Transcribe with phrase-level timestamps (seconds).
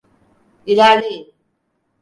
[0.65, 1.33] İlerleyin!